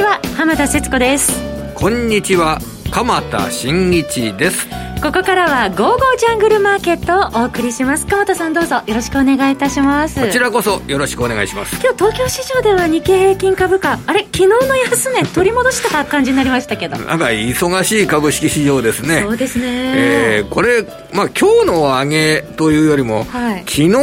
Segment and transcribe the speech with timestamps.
[0.00, 1.30] ちは浜田節子です。
[1.74, 2.58] こんにちは
[2.90, 4.66] 鎌田新一です。
[5.02, 8.06] ここからは「ゴーゴージャングルマーケット」をお送りします。
[8.06, 10.20] 鎌田さんどうぞよろしくお願いいたします。
[10.20, 11.80] こちらこそよろしくお願いします。
[11.82, 16.98] 今日東京市場では日経平均株価あれ昨日の安値取り戻した感じになりましたけど。
[16.98, 19.22] なんか忙しい株式市場ですね。
[19.22, 19.64] そうですね。
[19.64, 23.94] えー、これまあ今日の上げというよりも、はい、昨日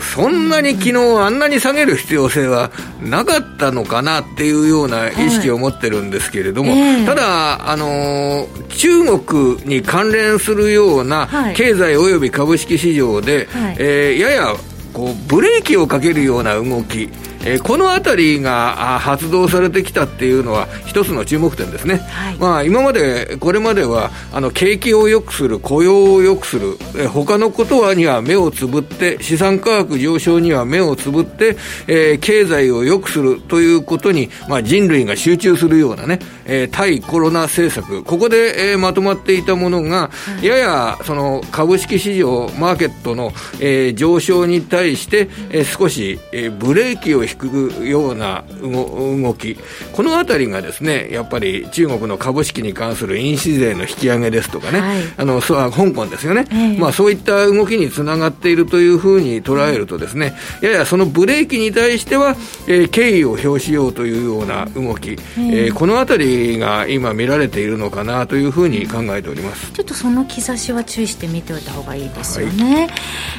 [0.00, 2.70] そんなに昨日あんなに下げる必要性は
[3.02, 14.54] なかったのかなっていうような意識を持ってるんですけれども、はいえー、ただあのー、中国に関連するような経済及び株式市場で、はい、えー、やや
[14.92, 17.10] こうブレーキをかけるような動き
[17.44, 40.10] えー、このあたりが発動されてきたっていうのは、一つの注目点ですね、はい、まあ、今まで、これまではあの景気を良くする、雇用を良くする、えー、他のことはには目をつぶって、資産価格上昇には目をつぶって、えー、経済を良くするということに、まあ、人類が集中するようなね、えー、対コロナ政策、ここで、えー、まとまっていたものが、は
[40.42, 49.56] い、ややその株式市場、マーケットの、えー、上昇に対して、えー、少し、えー、ブレーキを引くような動き、
[49.92, 62.36] このあたりがですね、やっぱり中国の株式に関する印紙税の引き上げですとかね、はい、あのそう香港ですよね、えー、まあ、そういった動きにつながっているというふうに捉えるとですね、ややそのブレーキに対しては、
[62.66, 69.72] えー、敬意を表しようというような動き、えー、えー、このあたりが今見られているのかなというふうに考えております。
[69.72, 72.90] ちょっとその兆しは注意して見ておいた方がいいですよね、はい、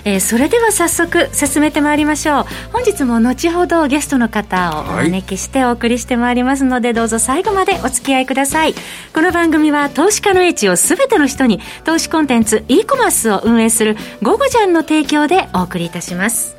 [0.03, 2.45] えー、それでは早速進めてまいりましょう。
[2.71, 8.73] 本日も後ほどゲストの方をお招きしてお送りしてまいりますので、はい、どうぞ最後までお付き合いください。
[9.13, 16.55] この番組は投資家の英知を全ての人に投資コンテンツ e コマースを運営する「ゴゴジャン」の提供でお送りいたします。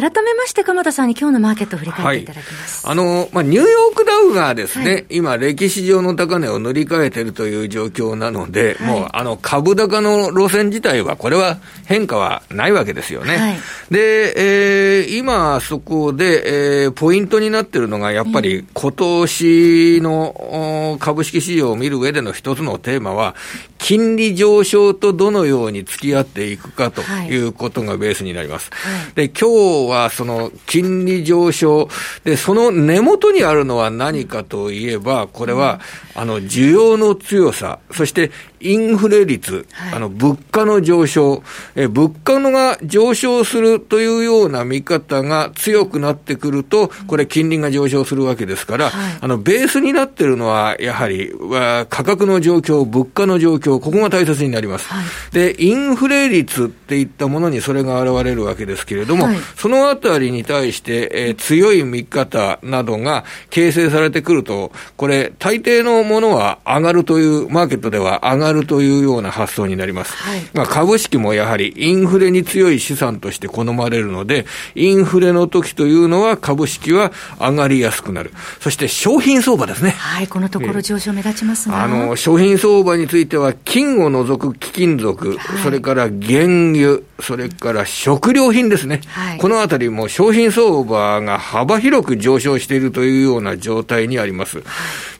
[0.00, 2.26] 改めまして鎌田さんに今日のマーケットを振り返ってい。
[2.26, 13.60] ただきます、はい、あの、まあ、ニューヨークダウがですね、はい、今歴史上の高値を塗り替えているという状況なので、はい、もうあの株高の路線自体はこれは変化はないわけですよね。
[13.90, 23.34] で、えー、今そこで、えー、ポイントになっているのがやっぱり今年の株式市場を見る上での一つのテーマは
[23.80, 27.40] 金利上昇とどのように付き合っていくかとい。
[27.40, 28.70] うことがベースになります。
[29.14, 31.88] で、今日はその金利上昇、
[32.24, 35.80] で、その根元にあるのは何かといえば、これは、
[36.14, 38.30] あの、需要の強さ、そして
[38.60, 41.42] インフレ率、はい、あの、物価の上昇、
[41.74, 54.88] え、物価のが上昇するというような見方が強くなってくると、これ金利が上昇するわけですから、はい、あの、ベースになってるのは、やはり、は価格の状況、物価の状況、ここが大切になります。
[54.88, 70.16] はい、で、インフレ率っていったものにそれが現れるわけですけれども、そのあたりに対して、えー、強い見方などが形成されてくると、これ、大抵のものは上がるという、マーケットでは上がるというような発想になります。
[70.16, 78.32] はい、まあ、株式もやはりインフレに強い資産として好まれるので、インフレの時というのは株式は上がりやすくなる。
[78.60, 79.90] そして商品相場ですね。
[79.90, 86.44] はい、このところ上昇目立ちますが、あの、商品相場については金を除く貴金属、はい、それから原
[86.74, 89.00] 油、それから食料品ですね。
[89.08, 94.58] はい、このあたりも商品相場が幅広く上昇しているというような状態にあります。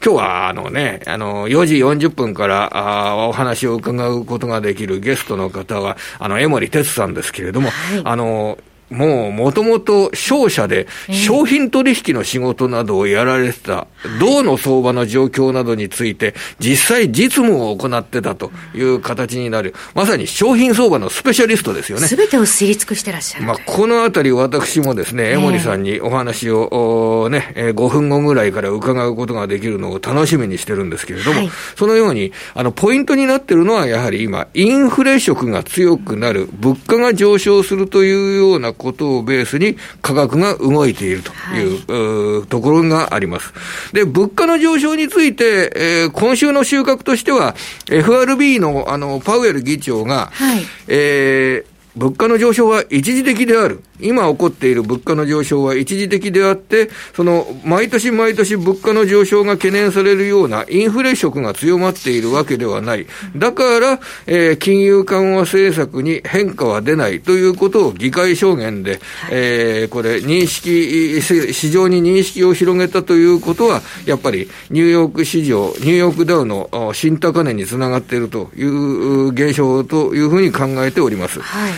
[0.05, 8.59] 今日は、あのね、あの、4時40分から、あお話を伺うことができるゲストの方は、あの、江森哲さんですけれども、はい、あの、
[8.91, 13.87] もう、もともと商社で商品取引の仕事などをやられてた、
[14.19, 22.09] 銅の相場の状況などについて、実際実務を行ってたという形になる、まさに商品相場のスペシャリストですよね。
[22.09, 23.45] すべてを知り尽くしてらっしゃる。
[23.45, 43.53] まあ、このあたり私もですね、江森さんにお話を、ね、5分後ぐらいから伺うことができるのを楽しみにしてるんですけれども、はい、そのように、あの、ポイントになってるのはやはり今、インフレ色が強くなる、物価が上昇するというようなことをベースに価格が動いているという、はい、ところがあります。
[43.93, 47.55] で、物価の上昇について、えー、今週の収穫としては、
[47.91, 53.83] FRB のあのパウエル議長が、はい、えー、物価の上昇は一時的である。
[54.03, 63.07] 今起こっている物価の上昇は一時的であって、その、毎年毎年物価の上昇が懸念されるようなインフレ色が強まっているわけではない。
[63.37, 69.01] だから、えー、金融緩和政策に変化は出ないということを議会証言で、
[69.31, 81.41] えー、これ、認識、市場に認識を広げたということは、やっぱりニューヨーク市場、ニューヨークダウの新高値につながっているという現象というふうに考えております。
[81.41, 81.73] はい、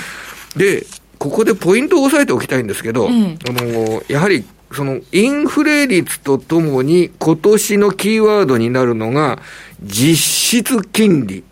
[0.58, 0.86] で、
[1.22, 9.38] ここでポイントを押さえておきたいんですけど、うん、あのやはりそのインフレ率とともに今年のキーワードになるのが
[9.80, 10.16] 実
[10.64, 11.44] 質金利。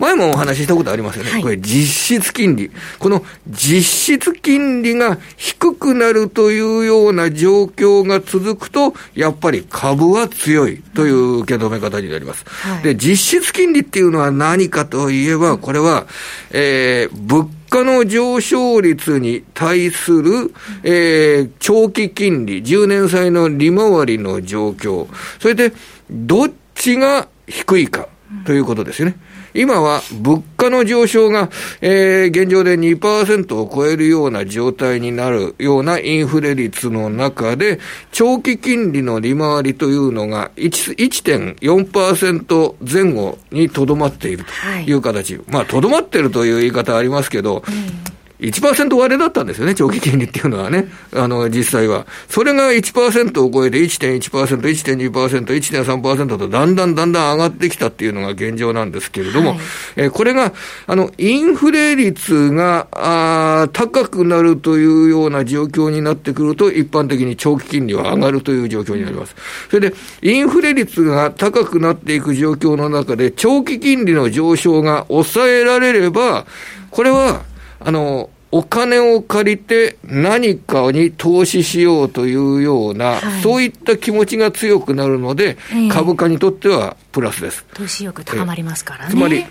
[0.00, 1.30] 前もお話ししたことありますよね。
[1.30, 2.72] はい、これ実質金利。
[2.98, 12.44] この実質金利が低くなるというような状況が続くと、やっぱり株は強いという受け止め方になります。
[12.48, 16.08] はい、で、実質金利っていうのは何かといえば、これは、
[16.50, 20.52] えー、物価の上昇率に対する、
[20.82, 25.08] えー、長期金利、10年債の利回りの状況、
[25.40, 25.72] それで、
[26.10, 28.08] どっちが低いか
[28.44, 29.16] ということですよね。
[29.54, 31.48] 今は物価の上昇が、
[31.80, 37.80] えー、現状で2%を超えるような状態になるようなインフレ率の中で、
[38.12, 44.52] 長期金利の利回りというのが1.4%前後にとどまっていると
[44.90, 45.36] いう形。
[45.36, 52.06] はい、まあ、とどまっているという言い方ありますけど、うん1%割れだったんですよね、長期金利っていうのはね、あの、実際は。
[52.28, 59.58] それが1%を超えて1.1%、1.2%、1.3%とだんだんだんだん上がってきたっていうのが現状なんですけれども、はい、
[59.96, 60.52] えこれが、
[60.88, 69.36] あの、インフレ率が、あ高くなるというような状況になってくると、一般的に長期金利は上がるという状況になります。
[69.70, 76.44] それで、インフレ率が高くなっていく状況の中で、長期金利の上昇が抑えられれば、
[76.90, 77.42] これは、
[77.78, 87.64] あの、お金を借りて何かに投資しようというような、はい、そういった気持ちが強くなるので、えー、株価にとってはプラスです。
[87.72, 89.10] 投資欲高まりますからね。
[89.10, 89.46] つまり、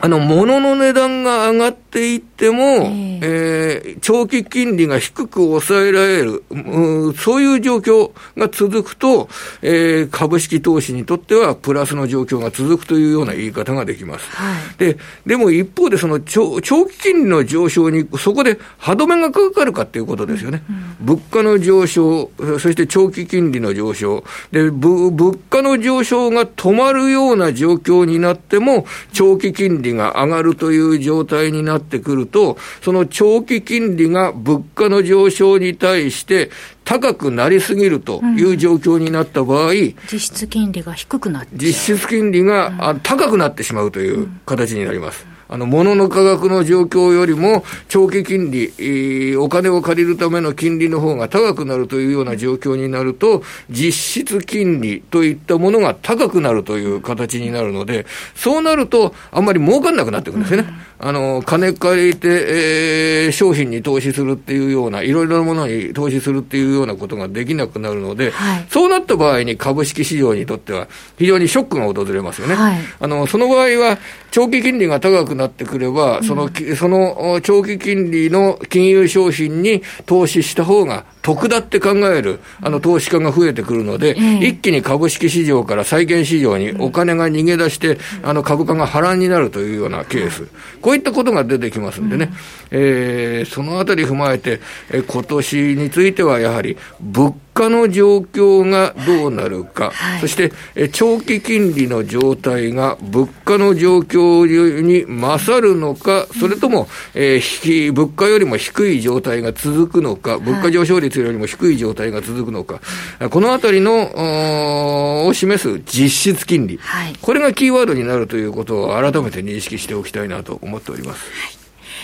[0.00, 9.28] あの、物の値段が上がっていっても、えー、えー、長期金利が低く抑えられる、うそういう状況が続くと、
[9.60, 14.30] えー、株式投資にとってはプラスの状況が続くというような言い方ができます。
[14.30, 14.96] はい、で、
[15.26, 20.62] でも一方でその長長期金利の上昇に、そこで歯止めがかかるかっていうことですよね。
[21.00, 24.24] うん、物価の上昇、そして長期金利の上昇。
[24.50, 36.50] で、物価の上昇が止まるような状況になっても、長期金利利が上がるという状態になってくると、その長期金利が物価の上昇に対して
[36.84, 45.30] 高くなりすぎるという状況になった場合、うん、実質金利が低くなっ実質金利が、高くなってしまうという形になります。
[45.52, 58.06] あの、物の価格の状況よりも、長期金利、お金を借りるための金利の方が高くなるというような状況になると、実質金利といったものが高くなるという形になるので、
[58.36, 60.68] そうなると、あんまり儲かんなくなってくるんですよね。
[61.02, 70.88] あの、金借りて、えー、商品に投資するっていうような、いろいろなものに投資するっていうようなことができなくなるので、はい、そうなった場合に株式市場にとっては、
[71.18, 72.54] 非常にショックが訪れますよね。
[72.54, 73.98] はい、あの、その場合は、
[74.30, 90.48] 長期金利が高くなってくれば、その、その長期金利の金融商品に投資した方が得だって考える、あの、投資家が増えてくるので、一気に株式市場から債券市場にお金が逃げ出して、あの、株価が波乱になるというようなケース。
[90.80, 92.32] こういったことが出てきますんでね、
[92.70, 112.80] えー、そのあたり踏まえて、え今年についてはやはり、物価の状況がどうなるか、はい、そしてえ長期金利の状態が物価の状況に勝るのか、それとも、えー、引き物価よりも低い状態が続くのか、物価上昇率よりも低い状態が続くのか、
[113.18, 121.59] はい、このあたりのを示す実質金利、はい、これがキーワードになるということを改めて認識しておきたいなと思っております。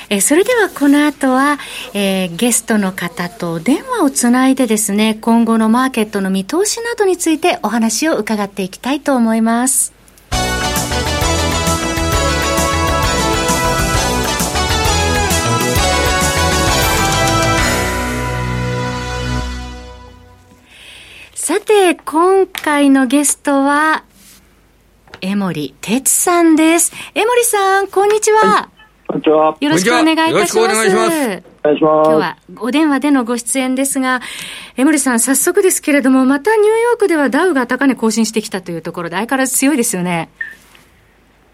[0.09, 1.59] えー、それではこの後は、
[1.93, 9.93] えー、ゲストの方と電話をつないでですね、今後のマーケットの見通しなどについてお話を伺っていきたいと思います。
[21.35, 24.05] さて、今回のゲストは、
[25.21, 26.93] 江森哲さんです。
[27.15, 28.39] 江森さん、こんにちは。
[28.41, 28.76] はい
[29.07, 29.57] こんにちは。
[29.61, 30.35] よろしくお願いいたします。
[30.35, 31.17] よろしくお願いします。
[31.17, 32.05] お願いします。
[32.05, 34.21] 今日はお電話でのご出演ですが、
[34.77, 40.29] 江森さん、早速ですけれども、またニューヨークではダウが高値更新してきたというところで、相変わらず強いですよね。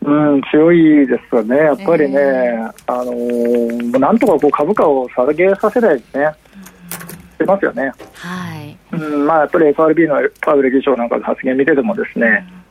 [0.05, 1.57] うん、強いですよね。
[1.57, 6.33] やっぱりね、えー、あのー、なんとかこう株価を下げさせないですね。
[7.35, 7.93] してますよね。
[8.15, 8.77] はい。
[8.93, 12.62] うん、まあやっぱり FRB のパウエル議長なんかの発言見ててもですね、うん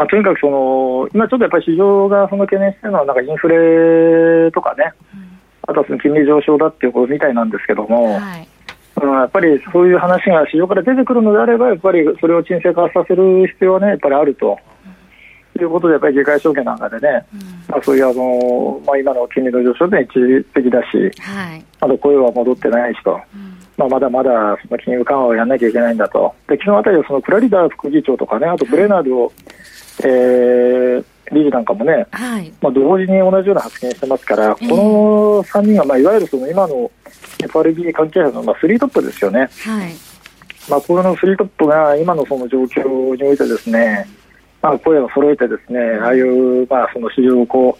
[0.00, 4.94] まあ、とにかくその今ちょっとやっぱり市場がその懸念しているのはなんかインフレとかね、
[5.68, 8.48] あとはその金利上昇だっていうことみたいなんですけども、はい、
[9.02, 14.58] うん、やっぱりそういう話が市場から出てくるのであればやっぱりそれを沈静化させる必要はねやっぱりあると。
[15.52, 24.30] ということで、やっぱり議会証券なんかでね、うん、まあ、そういうあの、まあ、今の金利の上昇で一時的だし、はい、まだ声は戻ってないしと、うん、まあ、まだまだ
[24.62, 29.32] その金融緩和をやらなきゃいけないんだと、で昨日あたりはそのクラリダー副議長とかね、あとブレナード、はい、
[29.98, 36.90] えー、理事なんかもね、はい、まあ、同時に同じような発言してますから、この3人が、まあ、いわゆるその今の
[37.42, 39.48] FRB 関係者のまあスリートップですよね。
[39.64, 39.94] はい。
[40.68, 44.06] まあ、このスリートップが今のその状況においてですね、
[44.62, 47.78] まあ、声を揃えてですね、ああいう、まあ、その市場をこ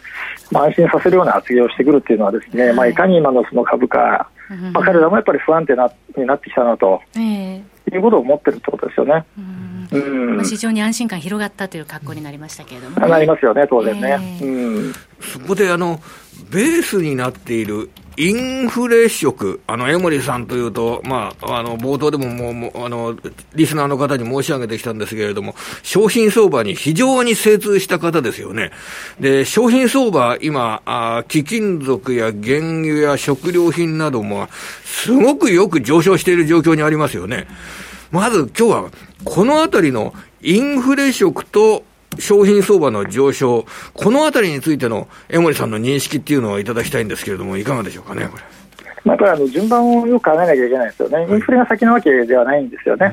[0.51, 4.29] う、まあ、安心させるような発言をしてくるっていうのはですね、はい、まあ、いかに今のその株価、
[4.73, 7.63] まあ、彼らもやっぱり不安定なになってきたなと、えー、
[7.95, 9.25] いうことを思ってるってことですよね。
[9.93, 10.37] うん。
[10.37, 14.19] まあ、市場に安心感広がったという格好になりましたけれども、ね、なりますよね、当然ね。
[14.41, 16.01] えー、うん、そこであの
[16.51, 23.17] ベースになっているインフレショック、あの、江森さんというと、まあ、あの、冒頭でももう、もあの、
[23.55, 28.73] リスナーの方に申し上げてきたんですけれども、商品相場に非常に精通した方ですよね。
[29.21, 34.49] で、商品相場、今、あ貴金属や原油や食料品なども、
[34.85, 37.47] すごくよく上昇している状況にありますよね。
[38.11, 38.91] まず今日は、
[39.25, 40.13] このあたりの
[40.43, 41.85] インフレショックと
[42.19, 43.65] 商品相場の上昇、
[43.95, 48.43] このあたりについての江森さんの認識っていうのをいただきたいんですけれども、いかがでしょうかね、これ。
[49.05, 53.13] まあ、これあの順番をよく考えなきゃいけないですよね、インフレが先なわけではないんですよね。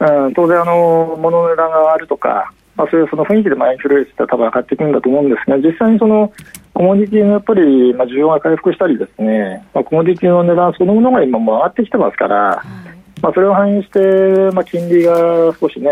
[0.00, 6.32] うん、うん、当然あの、物の値段が上がるとか、まあ、そういうその雰囲気でまあインフレ率って多分上がってくるんだと思うんですが、実際にその
[6.72, 12.64] コモディティのやっぱりまあ需要が回復したりですね、まあ、コモディティの値段そのものが今も上がってきてますから、
[13.22, 13.98] まあ、それを反映して、
[14.54, 15.14] まあ、金利が
[15.60, 15.90] 少しね、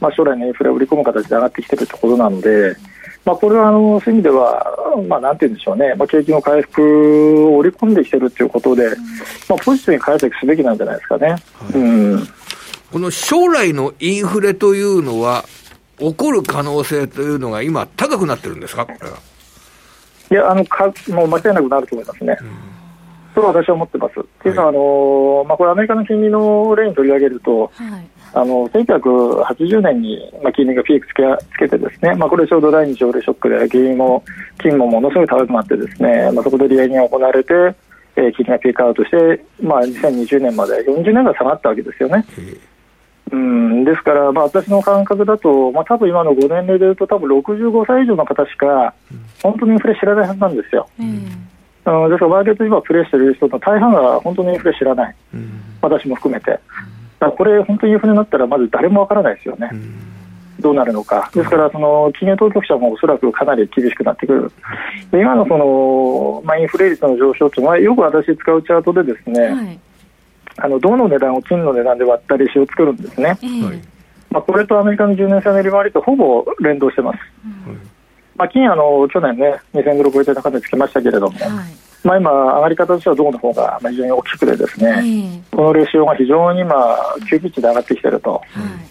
[0.00, 2.76] まあ、将来のインフレを売り込む形で上がってきているところなので、
[3.24, 4.76] まあ、これはあのそういう意味では、
[5.08, 6.82] まあ、なんていうんでしょうね、まあ、景気の回復
[7.48, 8.88] を織り込んできているということで、
[9.48, 11.28] まあ、ポジティブに解釈すべきなんじゃないですかね。
[11.28, 11.38] は
[11.74, 12.28] い、うん
[12.92, 15.44] この将来のインフレというのは、
[15.98, 19.18] 起こる可能性というのが今、高くなってるんですか、これは。
[20.30, 22.36] いや、あのかもう間違いなくなると思いますね。
[23.32, 24.18] そう私は思ってます。
[24.18, 31.22] っていうのは、あのまあ、これ、アメリカの金利の例に取り上げると、はい、あの1980年に、まあ、金利がピークつけ
[31.52, 34.22] つけてですね、まあ、これちょうど第二次オレショックで原油も
[34.62, 37.52] 金もものすごい高くなってですね、まあ、そこで利上げが行われて、
[38.16, 42.24] えー、金利がピークアウトして、まあ、2020年まで40年が下がったわけですよね。
[43.32, 48.92] うん、ですから、まあ、私の感覚だと、まあ多分今の5年齢でいうと、多分65歳以上の方しか、
[49.42, 50.88] 本当にインフレ知らないはずなんですよ。
[50.98, 56.58] うん、ですから、マーケット今プレーしている人の大半が本当にインフレ知らない、うん、私も含めて。
[57.26, 59.70] これ、本当にインフレになったら、まず誰もわからないですよね。
[60.60, 64.52] どうなるのか、ですから、その金融当局者もおそらくかなり厳しくなってくる、
[65.10, 69.80] で今のその、まあ、インフレ率の上昇というのは、よく私使うチャートでですね、はい、
[70.58, 73.38] あの銅の値段を金の値段で割った利子を作るんですね、はい、
[74.30, 77.16] まあ、これとアメリカの10年債の利回りとほぼ連動してます。
[77.16, 77.22] は
[77.72, 77.76] い、
[78.36, 81.38] まあ、金あの去年ね、2000ドル超えて高値つけましたけれども、
[82.02, 86.96] まあ、今、上がり方としては銅の方が非常に大きくてですね、このレシオが非常に今、
[87.28, 88.42] 急ピッチで上がってきていると、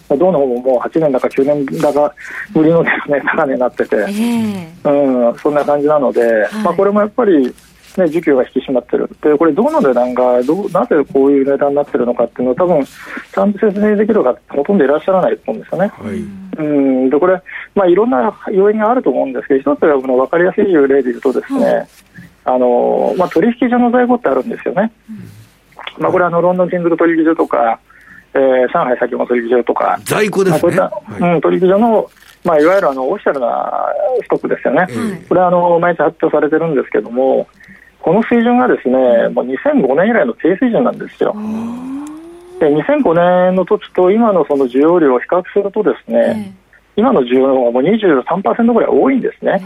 [0.08, 2.14] はい、銅の方ももう8年だか9年だか
[2.52, 2.90] ぶりの、ね、
[3.26, 7.52] 高値になってて、うん、そんな感じなので、はい、まあ、これもやっぱり、ね、
[8.04, 15.90] 需給が引き締まってる、でこれ、銅の値段がどなぜこういう値段になってるのかっていうのは、多分ちゃんと説明できる方、ほとんどいらっしゃらないと思うんですよね。
[15.98, 16.14] はい、
[16.58, 17.10] うん。
[17.10, 17.42] でこれ、
[17.74, 21.88] まあ、いろんな要因があると思うんですけど、一つは分かりやすい例で言うとですね、はい
[22.44, 24.92] あのまあ、取引所の在庫ってあるんですよね。
[25.98, 27.78] まあ、これはあのロンドン金属取引所とか、
[28.32, 30.60] えー、上海先物取引所とか、在庫ですね。
[30.60, 32.10] こういった、はい、うん、取引所の、
[32.44, 33.92] まあ、いわゆるあのオフィシャルな
[34.22, 34.86] ストックですよね。
[35.28, 37.46] これはあの毎日発表されてるんですけども、
[38.00, 38.96] この水準がですね、
[39.28, 41.34] もう2005年以来の低水準なんですよ。
[42.60, 46.54] で2005年の時と今のその需要量を比較するとですね、
[46.96, 49.62] 今の需要の方がもう23%ぐらい多いんですね。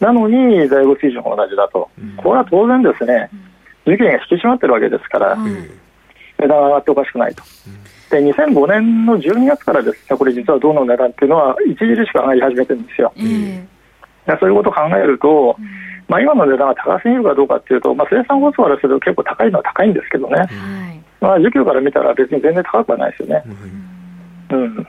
[0.00, 3.30] なのに在庫水準が同じだと、これは当然ですね、
[3.86, 7.42] 需給が引き締まってるわけですから、値段が上がっておかしくないと。
[8.10, 13.12] で2005年の12月からですね、これ実は銅の値段っていうのは著しく上がり始めてるんですよ。
[13.16, 13.68] うん、
[14.40, 15.56] そういうことを考えると、
[16.08, 20.48] まあ、今の値段が高すぎるかどうかっていうと、まあ、生産コストからすると結構高いのは高いんですけどね、はい、
[21.20, 23.44] まあ、需給から見たら別に全然高くはないですよね。
[24.50, 24.86] うん、うん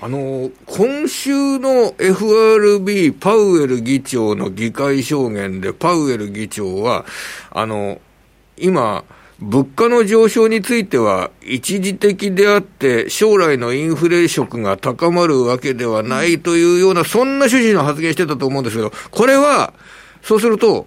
[0.00, 7.04] あの、今週の FRB パウエル議長の議会証言で、パウエル議長は、
[7.50, 8.00] あの、
[8.56, 9.04] 今、
[9.40, 19.72] 物価の上昇については一時的であって、将来のインフレ色が高まるわけではないというような、そんな趣旨の発言してたと思うんですけど、これは、
[20.22, 20.86] そうすると、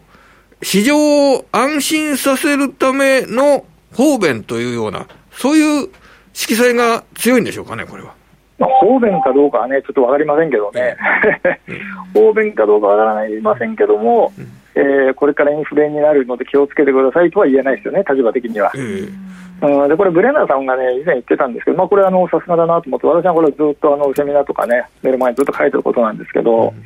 [0.63, 5.89] 市場を安心させるための方便というような、そういう
[6.31, 8.20] 色彩が強いんでしょうかね、これは。
[8.61, 10.95] まあ、方便かどうかはね、ちょっと分かりませんけどね、
[12.13, 14.31] 方便かどうか分からないませんけども、
[14.75, 18.71] えー、これからインフレになるので気をつけてくださいとは言えないですよね、立場的には。
[18.75, 26.83] うん、でこれ、ブレナーさんがね、以前言ってたんですけど、まあ、これ、さすがだなと思って、私はこれ、ずっとあのセミナーとかね、メール前にずっと書いてることなんですけど、うん、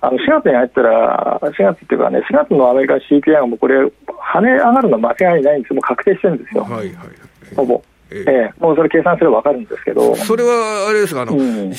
[0.00, 7.82] あの4月に入ったら、4月っていうかね、4月のアメリカ CPI がもうこれ、跳ね上がるのは間違いないんです、もう確定してるんですよ、はいはいはい、ほぼ。
[8.12, 10.16] ええもうそれ計算すれば分かるんですけど。
[10.16, 11.40] それはあれですか、あの、うん、
[11.70, 11.72] 4,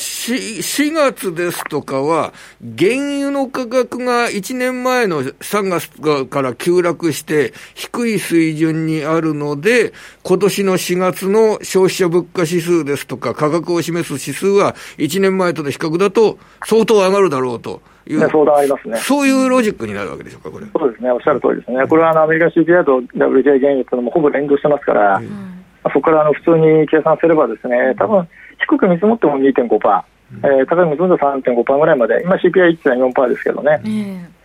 [0.59, 2.31] 4月ですとかは、
[2.77, 9.91] 原油の価格が1年前の3月から急落して、低い水準にあるので、
[10.23, 17.81] 今年の4月の消費者物価指数ですとか、価格を示す指数は、1年前との比較だと、相当上がるだろうと。
[18.07, 18.97] いう、相談ありますね。
[18.97, 20.65] そういうロジックになるわけでしょうか、これ。
[20.73, 21.85] そうですね、おっしゃる通りですね。
[21.87, 28.27] これはあのアメリカ CPI と WTI 原油というのもほぼ連動してますから、うんそこからあの普通に計算すればですね、多分
[28.59, 30.03] 低く見積もっても2.5%。
[30.43, 33.81] えー、高い見積もって3.5%ぐらいまで、今 CPI1.4% ですけどね、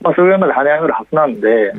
[0.01, 1.73] まあ、それぐらいまで跳ね上がるはずなんで、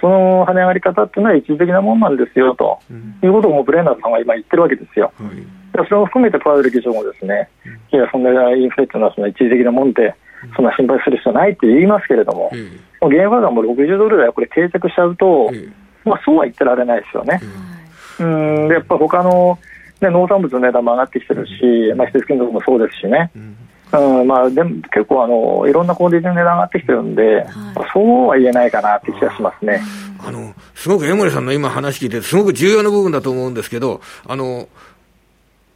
[0.00, 2.80] その跳ね上がり方っていうのは一時的なものなんですよと、
[3.22, 5.12] いうことをもブレーナーさんは今言ってるわけですよ。
[5.72, 7.48] それも含めてパウエル議長もですね、
[7.92, 10.14] いや、そんなインフレっていうのはその一時的なもんで、
[10.56, 12.50] そんな心配する必要ないって言いますけれども、
[13.00, 15.52] もう原油価格も60ドル台これ定着しちゃうと、
[16.04, 17.40] まあ、そうは言ってられないですよね。
[17.70, 17.75] うん
[18.22, 19.58] やっぱ他の、
[20.00, 21.52] ね、農産物の値段も上がってきてるし、
[21.96, 23.30] ま設金属もそうですしね。
[23.34, 23.56] うん
[24.26, 27.46] まあ、でも結構あの、いろんなコモディティの値段上がってきてるんで、はい、
[27.92, 29.80] そうは言えないかなって気がしますね。
[30.18, 34.68] あのすごく江森さんの今話聞いて、すごく重要な部分だと思うんですけど、あの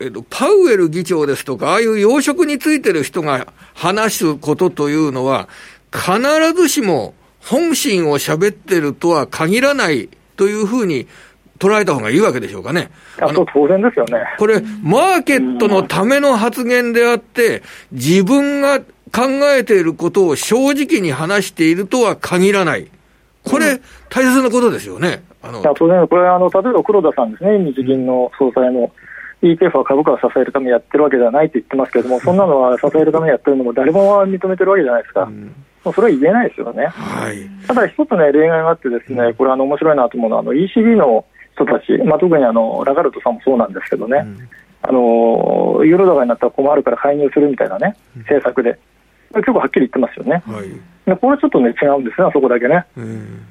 [0.00, 5.48] えっと、パウエル議長ですとか、ああいう要職についてる人が話すことというのは、
[5.92, 6.20] 必
[6.54, 11.06] ずしも本心を喋ってるとは限らないというふうに
[11.60, 12.90] 捉えた方がいいわけでしょうかね。
[13.20, 14.24] あの当然ですよね。
[14.38, 17.62] これ、マーケットのための発言であって、
[17.92, 22.88] 自分が考えていることを正直に話しているとは限らない。
[23.44, 25.22] これ、大切なことですよね。
[25.42, 28.90] あの当然、これあの、例えば黒田さんですね、日銀の総裁の。
[29.42, 35.22] ETF は株価を支えるためにやってるわけではないと言ってますけれども、そんなのは支えるためにやってるのも誰も認めてるわけじゃないですか。
[35.22, 35.54] うん
[35.84, 36.86] もうそれは言えないですよね。
[36.86, 41.24] はい、ただ一つね、例外があってですね、これあの面白いなと思うのは、あの ECB の
[41.64, 44.48] 人たち、まあ、特にあのラガルトさんもそうなんですけどね、うん、
[44.82, 48.78] あのユーロ高になったら困るから介入するみたいなね、政策で、
[49.34, 50.42] 結構はっきり言ってますよね。
[50.46, 50.62] は
[51.14, 52.84] い、これちょっとね、違うんですね、そこだけね。
[52.96, 53.04] うん、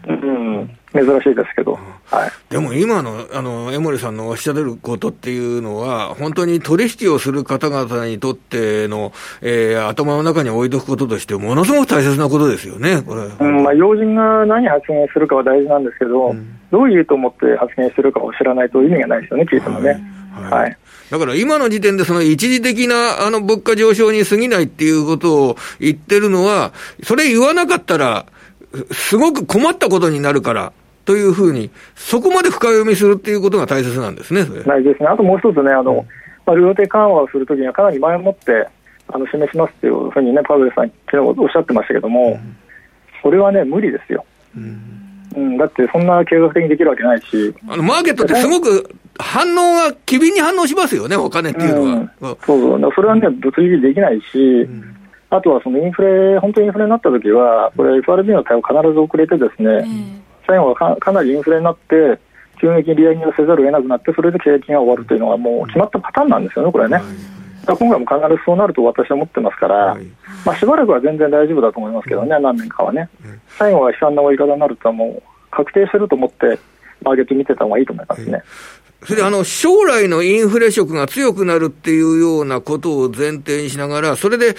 [0.08, 13.22] うん珍しいですけど、はい、でも今のあの江森さんのおっしゃることっていうのは、本当に取引をする方々にとっての、えー、頭の中に置いとくこととして、ものすごく大切なことですよね、これ。
[13.22, 19.90] うんまあ、要人が何発言するかは大事なんですけど、うん、どういうと思って発言するかを知らないと意味がないですよね、聞いてもね。
[19.90, 20.78] はい、はい。
[21.10, 26.72] だから今の時点でその一時的なあの物価上昇に過ぎないっていうことを言ってるのは、
[27.04, 28.26] それ言わなかったら、
[28.92, 30.72] すごく困ったことになるから、
[31.06, 35.10] というふうに、そこまで深読みするっていうことが大切なんですね、大事ですね。
[35.10, 36.08] あともう一つね、あの、うん、
[36.46, 38.68] まあ、量的緩和をするときにはかなり前もって、
[39.08, 42.56] あの、示しますっていうふうにね、パウエルさん、昨日おっしゃってましたけども、うん、
[43.24, 44.24] それはね、無理ですよ。
[44.56, 45.00] うん。
[45.36, 47.56] うん、だってそんな計画的にできるわけないし。
[47.68, 51.88] あの、マーケットってすごく反応が機敏に反応しますよね、お金っていうのは。
[51.90, 52.92] うん、そうそう。
[52.96, 54.96] それはね、物理的できないし、うん、
[55.30, 59.86] あとはそのインフレ、本当にインフレになったときは、これ FRB の対応必ず遅れてですね、
[60.48, 62.18] 最後はかかなりインフレになって、
[62.62, 67.02] 急激に利上げをせざるを得なくなって、それで景気が終わるというのは、もう決まったパターンなんですよね、これね。
[67.66, 69.98] 今回も必ずそうなると私は思ってますから、
[70.46, 73.10] まあ、しばらくは全然大丈夫だと思いますけどね、何年かはね。
[73.58, 76.58] 最後は悲惨な終わり方になるとはもう確定してると思って、
[77.04, 78.44] マーケット見てた方がいいと思いますね。
[79.04, 84.56] それであの、将来のインフレ色が強くなるっていうようなことを前提にしながら、それで、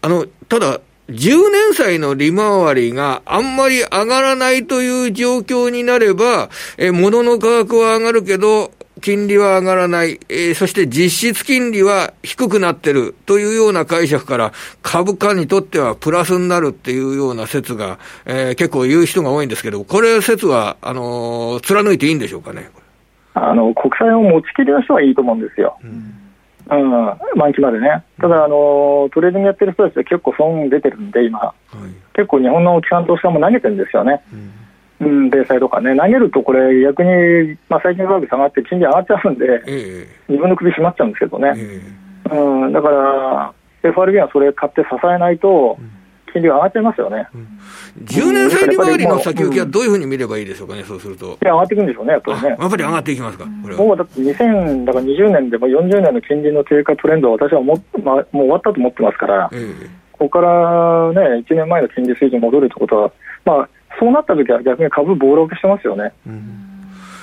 [0.00, 22.70] あの、ただ、10年債の利回りがあんまり上がらないという状況になれば、え物の価格は上がるけど、金利は上がらない、えー、そして実質金利は低くなってるというような解釈から、株価にとってはプラスになるっていうような説が、えー、結構言う人が多いんですけど、これ説は、あのー、貫いていいんでしょうかね？
[23.34, 25.78] あの国債を持ちきりの人はいいと思うんですよ。
[25.82, 26.18] うん。
[26.70, 26.90] うん、
[27.36, 34.22] 満期までね、ただあの、トレーディングやってる人たちは結構損出てるんで、今、はい、結構日本の機関投資家も投げてるんですよね、
[35.00, 45.78] うん、米債とかね、投げるとこれ、逆に、まあ、最近価格下がって、金利上がっちゃうんで、えー、自分の首絞まっちゃうんですけどね、えー、うん、だから、FRB はそれ買って支えないと、
[46.32, 47.28] 金利が上がっちゃいますよね。
[47.34, 47.46] うん
[48.04, 51.38] 10年債利回りの先行きはどういうふうに見ればいいでしょうかね、そうすると。
[51.42, 52.48] いや、上がっていくんでしょうね、やっぱりね。
[52.48, 53.84] やっぱり上がっていきますか、これは。
[53.84, 63.12] もうだって2000、だから20年でも40年の金利の低下トレンドは私はも,、まあ、もう終わったと思ってますから、えー、ここからね、1年前の金利水準に戻るってことは、
[63.44, 63.68] まあ、
[63.98, 66.12] そうなった時は逆に株暴落してますよね。
[66.26, 66.71] うん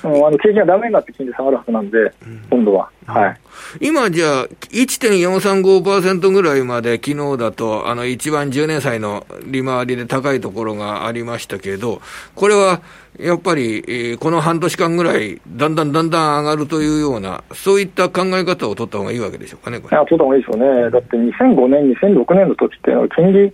[0.03, 2.89] うん、あの景気がダメになって金利下がるはずなんで、うん、今度は。
[3.05, 3.39] はい。
[3.81, 12.01] 今じゃあ、1.435%ぐらいまで昨日だと、あの一番10年債の利回りで高いところがありましたけど、
[12.35, 12.81] これは
[13.19, 19.97] やっぱり、えー、この半年間ぐらい、だんだんだんだん上がるというような、そういった考え方を取った方がいいわけでしょうかね、これ。
[19.97, 20.89] いや、取った方がいいでしょうね。
[20.89, 23.53] だって2005年、2006年の時っていうのは金利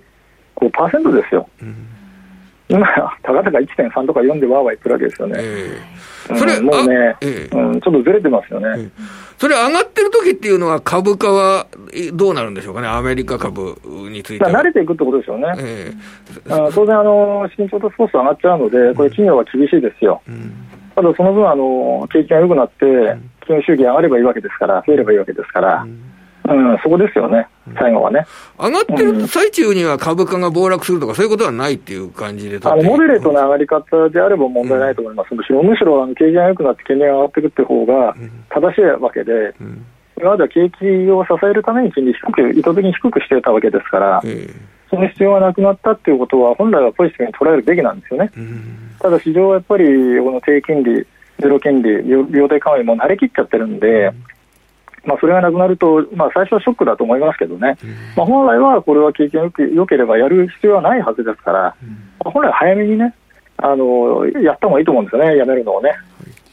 [0.56, 1.48] 5%ですよ。
[1.62, 1.95] うん
[2.76, 2.88] 今、
[3.24, 5.36] たかだか1.3とか4でわーわー言ってるわけですよね。
[5.40, 8.68] えー、それ、うん、もうね、えー、うん、ちょっとずれてますよね。
[8.68, 8.92] えー
[9.38, 11.68] それ上がってる時っていうのは、株価は
[12.14, 13.78] どうなるんでしょうかね、アメリカ株
[14.10, 15.54] について慣れていくってことですよね。
[15.58, 20.22] えー、当然あの、資金調達コスト上がっちゃうので、これ、企業は厳しいですよ。
[20.26, 20.54] うん、
[20.96, 22.86] ただ、その分あの、景気が良くなって、
[23.46, 25.84] 金融収益上がればいいわけですから、増えればいいわけですから。
[25.84, 26.15] うん
[26.48, 28.26] うん、そこですよね、最後はね。
[28.60, 38.16] 上がってる最中には株価が暴落するとか、そういうことはないっていう感じであのモデレートな上がり方であれば問題ないと思います、むしろ、むしろあの景気が良くなって金利が上がっていくって方が
[38.50, 39.56] 正しいわけで、
[40.18, 44.22] 今までは景気を支えるために金利低く、意図的に低くしてたわけですから、
[44.90, 48.32] その必要がなくなったっていうことは、本来はポジティブに捉えるべきなんですよね。
[49.00, 49.86] ただ、市場はやっぱり
[50.20, 51.06] この低金利、
[51.40, 54.12] ゼロ金利、量的緩和にも慣れきっちゃってるんで、
[55.06, 57.78] まあ、それがなくなると、まあ、最初はショックだと思いますけどね、
[58.16, 61.76] まあ、本来はこれは経験よくよければやる必要はないはずですから、ま
[62.26, 63.16] あ、本来早めにね
[63.58, 65.94] あの、やった方がいいと思うんですよね、やめるのをね。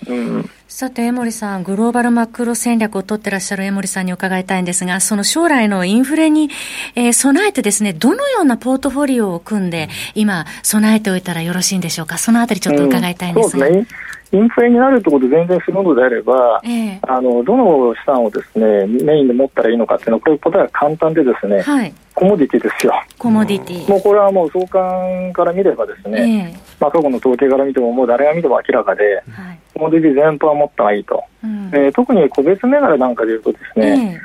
[0.09, 0.51] うん。
[0.69, 6.49] さて、江森さん、グローバルマクロ戦略を取ってらっしゃる江森さんに伺いたいんですが、その将来のインフレに、
[6.95, 13.67] えー、備えてですね、どのようなポートフォリオを組んで、今、備えておいたらよろしいんでしょうか、そのあたりちょっと伺いたいんですが。
[13.67, 22.95] うん、そうですねインフレになるってことで全然するのであれば、えー、あのどの資産をですねメインで持ったらいいのかっていうのは、これ答えは簡単でですね、はい、コモディティですよ。
[23.19, 23.91] コモディティ。
[23.91, 31.23] もうこれはもう相関から見ればですね、えー、まあ過去の統計から見てももう誰が見ても明らかで、はい、コモディティ全般持った方がいいと。
[31.45, 34.19] うん、えー、特に個別銘柄なんかでいうとですね、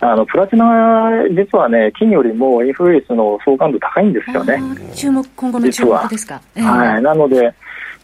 [0.00, 4.58] えー、あのプラチナは実はね、金よりもインフレ率の相関度高いんですよね。
[4.94, 6.40] 注目、今後の注目ですか。
[6.54, 7.02] えー、はい。
[7.02, 7.52] なので、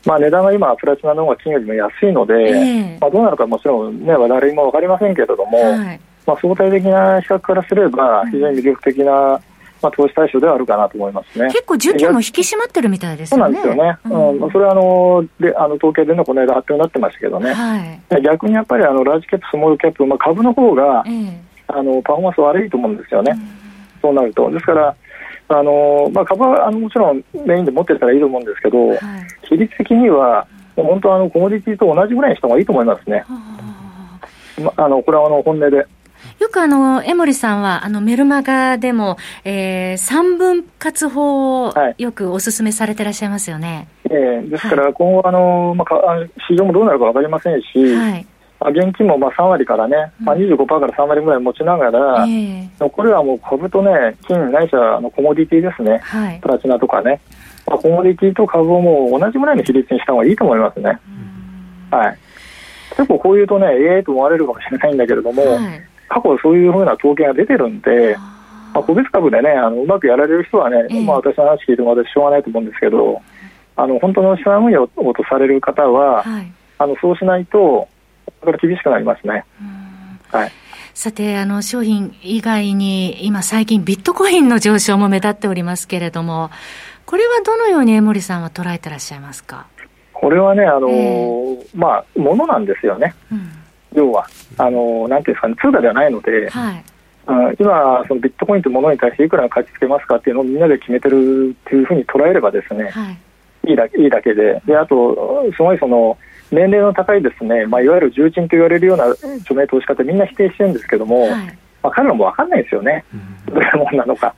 [0.07, 9.41] まあ、値段が今、プラチナの方が金よりも安いので、えー、まあ、どうなるかもちろん、ね、誰も分かりませんけれども、はい、まあ、相対的な比較からすれば、非常に魅力的な、
[9.83, 11.47] まあ、投資対象ではあるかなと思いますね。
[11.47, 13.59] 結構、需給も引き締まってるみたいですよね。
[13.59, 14.43] そうなんですよね、うん。
[14.45, 17.77] うん、それはあのであの統計でのこの間発表になってましたけどね、は
[18.19, 24.51] い、逆にやっぱりあのラージキャップ、スモールキャップ、まあ、株の方が、えー、あのパフォーマンス悪いと思うんですよね、うん、そうなると。
[24.51, 24.95] ですから
[25.49, 28.99] あのまあ、株はあのもちろんメインで持ってたらいいと思うんですけど、はい、
[29.49, 33.25] 比率的には本当はあのコモディティと同じぐらいにした方がいいと思いますね。
[34.63, 35.87] ま、あのこれはあの本音で。
[36.39, 43.89] よくあの、江森さんは、あの、メルマガでも、えー、三分割法をよくお勧めされてらっしゃいますよね。
[44.09, 48.27] はい、えー、ですから、今後、あの、まあ、市場もどうなるか分かりませんし、はい、
[48.71, 57.21] 現金もまあ3割からね、まあ、25%から3割ぐらい持ちながら、うん、残りはもう株とね、金ないしはあのコモディティですね、はい、プラチナとかね、
[57.67, 60.99] まあ、コモディティと株をもう同じぐらいの比率にした方がいいと思いますね。
[61.91, 62.19] はい、
[62.97, 68.17] 結構こう言うとね、ええー、と思われるかもしれないんだけれども、はい、過去そういうふうな統計が出てるんで、
[68.75, 73.23] まあ、個別株でね、あのうまくやられる人はね、まあ、私の話聞いても私しょうがないと思うんですけど、
[73.77, 77.89] あの本当の資産運用をとされる方は、はい、あのそうしないと、
[78.41, 79.45] これ厳しくなりますね。
[80.31, 80.53] はい。
[80.95, 86.51] さて、あの、商品以外に、今最近ビットコインの上昇も目立っておりますけれども、
[87.05, 89.67] これはどのように江森さんは捉えてらっしゃいますか？
[90.13, 93.15] これはね、あのー、まあ、ものなんですよね。
[93.31, 93.51] うん、
[93.93, 96.85] 要は、あのー、なんていうんですかね、通貨ではないので、はい、
[97.61, 106.17] 今、そのビットコインというものに対していくらの価値つけますかっていうのをみんなで決めてるっていうふうに捉えればですね、はい、いいだけいいだけで、であと、すごいその、
[106.51, 111.31] 年齢の高いですね、まあ、いわゆる重鎮と言われるような著名投資家ってみんな否定してるんですけども、はい、
[111.83, 113.05] まあ、彼らも分かんないですよね、
[113.47, 114.35] どういうもんなのか。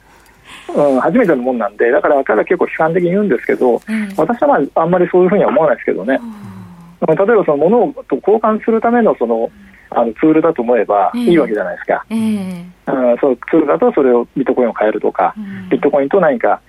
[0.74, 3.80] うん、初めてのもんなんで、だから彼ら結構批判的に言うんですけど、うん、
[4.16, 6.20] 私はまああんまりそういうふうには思わないですけどね、
[7.00, 9.50] うん、例えばその物と交換するためのその
[9.90, 15.34] あのツールだと思えばいいわけじゃないですか、えー、うん、そうツールだとそれをビットコインを買えるとか、
[15.70, 16.60] ビットコインと何か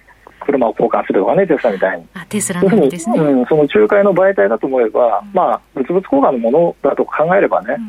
[0.49, 2.05] 車を交換するとかね、テスラみたいに。
[2.13, 3.19] あテスラなんですね。
[3.19, 7.81] うん、その仲介の媒体だと思えば、うん、まあ、物々交換のものだと考えればね、う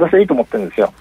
[0.00, 0.92] ん、私はいいと思ってるんですよ。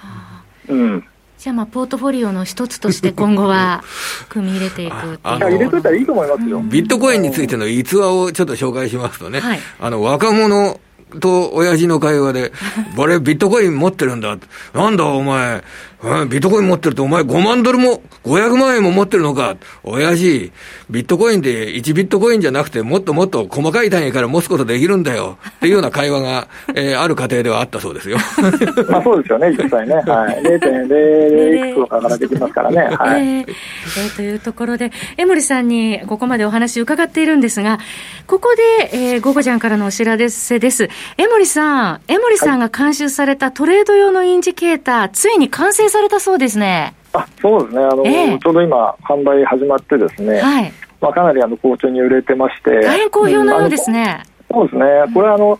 [0.69, 1.03] うん。
[1.37, 3.83] じゃあまあポートフォリオの一つとして 今後は
[4.29, 10.79] 組み入れていくあ入れといたらいいと思いますよ、ビットコインについての逸話をちょっと紹介しますとね、はい、あの若者
[11.19, 12.51] と親父の会話で、
[12.97, 14.37] 俺ビットコイン持ってるんだ。
[14.73, 15.63] なんだお前、
[15.99, 19.57] ビットコイン持ってるとお前5万ドルも、500万円も持ってるのか。
[19.83, 20.51] 親父、
[20.91, 25.39] ビットコインで1ビットコインじゃなくてもっともっと細かい単位から持つことできるんだよ。
[25.49, 28.17] っていうような会話が、 えー、ある家庭ではあったそうですよ。
[28.89, 29.95] まあそうですよね、実際ね。
[29.95, 30.41] はい。
[30.43, 32.77] 0.00いくつとかからできますからね。
[32.95, 33.21] はい。
[33.21, 37.79] えー、えー、というところで、江森さんにここまでお話伺っているんですが、
[38.27, 40.89] ここで、えー、ゴゴちゃんからのお知らせです。
[41.17, 46.93] 江森さん、江森さんが監修されたトレード用のインジケーター、はい、ついに完成されたそうですね。
[47.13, 47.83] あそうですね。
[47.83, 50.73] あの、えー、ちょうど今、販売始まってですね、はい。
[51.01, 54.23] まあ、かなりあの好調に売れてまして、大変好評のようですね。
[54.51, 55.59] そうですね、これはあの、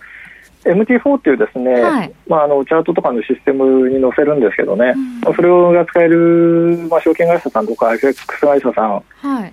[0.68, 4.94] MT4 っていうですね、はい、まあ、あのチャートとかのシステムに載せるんですけどね、
[5.26, 9.04] うん、それが使える、まあ、証券会社さんとか FX 会社さん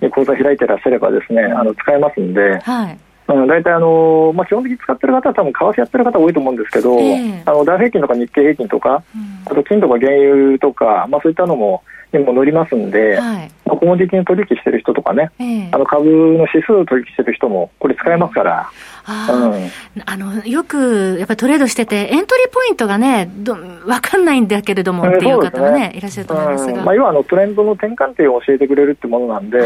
[0.01, 11.83] に口座開いてらっしゃればですね、はい、あの使えますんで、はい、うん、大体あの、まあ、基本的に使ってる方は多分為替やってる方多いと思うんですけど、えー、あのダウ平均とか日経平均とか、うん、あと金とか原油とか、まあ、そういったのも
[12.13, 18.69] にも乗りますんで、はい、まあ、コモディティに取引してる人とかね、えー、あの株の指数を取引してる人もこれ使えますから。
[19.07, 19.69] あうん、
[20.03, 25.93] あのよくやっぱりトレードしてて、エントリーポイントがね、ど分かんないんだけれどもっていう方もね、ね。
[25.95, 29.59] いらっしゃると思いますが、うん、まあ、要はあのトレンドの転換点を教えてくれるってものなんで。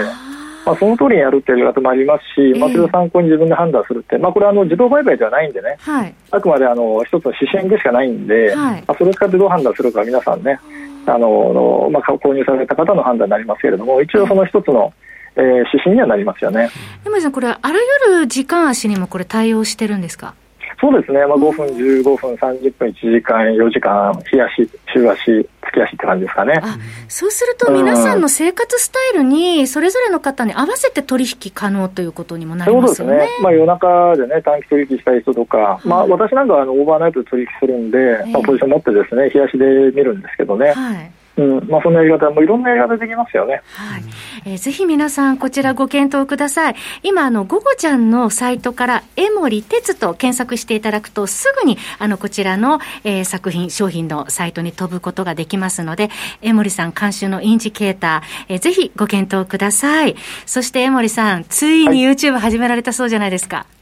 [0.70, 10.60] まあ、その通りにやるっていうやり方もありますし、まあ、それを参考に自分で判断するって、まあ、これはあの自動売買ではないんでね、はい、あくまであの一つの指針でしかないんで、はい、まあ、それを使ってどう判断するか、皆さんね、
[11.08, 14.94] あのまあ、購入された方の判断になりますけれども、一応その一つの、
[15.36, 16.70] えー、指針にはなりますよね。
[17.04, 17.72] 山さん、これ、あら
[18.08, 20.36] ゆる時間足にもこれ、対応してるんですか？
[20.80, 26.60] そうですね、まあ、5分、15分、30分、1時間、4時間、日足、週足、月足って感じですかね。
[26.62, 26.78] あ
[27.08, 33.14] そうすると、皆さんの生活スタイルに、それぞれの方に合わせて取引可能ということにもなりますよね。
[33.14, 40.74] そうですね、まあ、夜中でね、短期取引したい人とか、はい、まあ、私なんかはあのオーバーナイトで取引するんで、えー、まあ、ポジション持ってですね、日足で見るんですけどね。
[40.74, 43.62] はいうんまあ、そんなやり方もいろんなやり方できますよね。
[43.74, 44.04] はい。
[44.46, 46.76] えー、ぜひ皆さん、こちらご検討ください。
[47.04, 56.10] 今、あの、ゴゴちゃんのサイトから、江森哲と検索していただくと、すぐに、あの、こちらの、えー、作品、商品のサイトに飛ぶことができますので、
[56.42, 60.16] 江森さん監修のインジケーター、えー、ぜひご検討ください。
[60.46, 63.58] そして、江森さん、ついに YouTube 始められたそうじゃないですか。
[63.58, 63.79] はい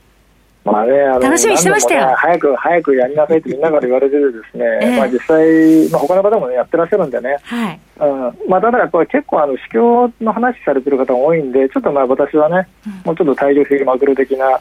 [0.71, 7.79] まあね、あの楽しみしてましたよ、ね、早く 早くやりなさいってみんなから言われててですね、えー、まあ、実際、まあ、他の方も、ね、やってらっしゃるんでね、はい。
[7.99, 8.49] うん。
[8.49, 14.59] まあ、ただやっぱり結構あの、市況の話されてる方が多いんで、ちょっとまあ私はね、うん、もうちょっと大量的マクロ的な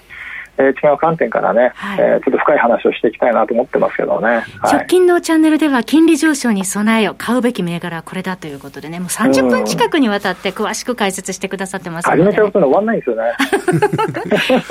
[0.58, 13.22] えー、違う観点からね、はい、えー、ちょっと深い話をしていきたいなと思ってますけどね、はい、直近のチャンネルでは金利上昇に備えを買うべき銘柄はこれだということでねもう30分近くにわたって詳しく解説してくださってますので、ね、始めちゃうと終わんないんですよね。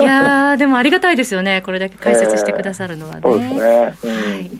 [0.00, 1.62] いやでもありがたいですよね。
[1.64, 3.60] これだけ解説してくださるのはね、えー、そうですね、
[4.04, 4.50] うん、はい。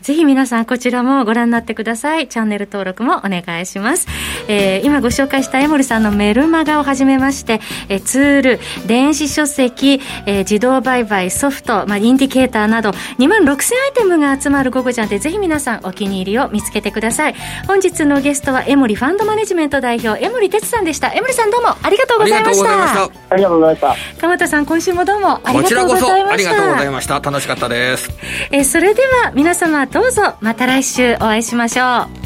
[0.00, 2.28] ぜひ皆さんこちらもご覧になってください。
[2.28, 4.06] チャンネル登録もお願いします、
[4.48, 13.58] えー、今ご紹介した江森さんのメルマガをはじめまして、えー、ツール電子書籍、えー、自動売買ソフト、まあ、インディケーターなど2万6000アイ
[13.94, 17.34] テムが集まるゴゴジャンでぜひ皆さんお気に入りを見つけてください。
[17.66, 21.12] 本日のゲストは江森ファンドマネジメント代表江森哲さんでした。
[21.12, 23.04] 江森さんどうもありがとうございました。
[23.30, 24.20] ありがとうございました。
[24.20, 25.98] 鎌田さん今週もどうもありがとうございました。
[25.98, 27.20] こちらこそありがとうございました。
[27.20, 28.10] 楽しかったです。
[28.50, 32.25] えそれでは皆様どうぞまた来週お会いしましょう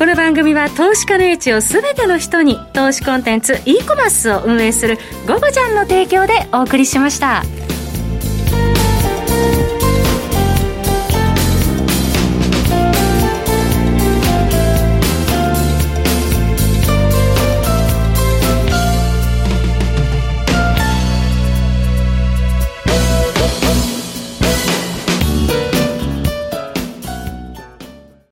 [0.00, 4.96] この番組は投資家の位置をすべての人に投資コンテンツ e コマースを運営する
[5.28, 7.42] 「ゴゴちゃん」の提供でお送りしました。